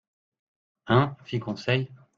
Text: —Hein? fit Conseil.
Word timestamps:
—Hein? 0.87 1.15
fit 1.25 1.39
Conseil. 1.39 1.91